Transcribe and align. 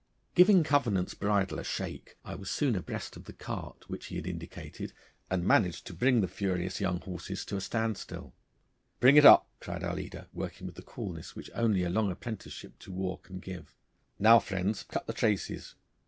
Giving 0.33 0.63
Covenant's 0.63 1.13
bridle 1.13 1.59
a 1.59 1.63
shake 1.63 2.15
I 2.25 2.33
was 2.33 2.49
soon 2.49 2.75
abreast 2.75 3.15
of 3.17 3.25
the 3.25 3.33
cart 3.33 3.87
which 3.87 4.07
he 4.07 4.15
had 4.15 4.25
indicated, 4.25 4.93
and 5.29 5.45
managed 5.45 5.85
to 5.85 5.93
bring 5.93 6.21
the 6.21 6.27
furious 6.27 6.81
young 6.81 7.01
horses 7.01 7.45
to 7.45 7.57
a 7.57 7.61
stand 7.61 7.99
still. 7.99 8.33
'Bring 8.99 9.15
it 9.15 9.25
up!' 9.27 9.47
cried 9.59 9.83
our 9.83 9.93
leader, 9.93 10.25
working 10.33 10.65
with 10.65 10.73
the 10.75 10.81
coolness 10.81 11.35
which 11.35 11.51
only 11.53 11.83
a 11.83 11.89
long 11.91 12.09
apprenticeship 12.11 12.79
to 12.79 12.91
war 12.91 13.19
can 13.19 13.37
give. 13.37 13.75
'Now, 14.17 14.39
friends, 14.39 14.81
cut 14.89 15.05
the 15.05 15.13
traces! 15.13 15.75